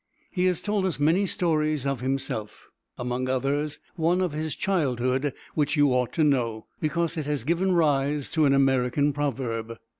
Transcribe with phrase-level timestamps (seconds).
[0.31, 5.75] He has told us many stories of himself; among others, one of his childhood which
[5.77, 9.77] you ought to know, because it has given rise to an American proverb.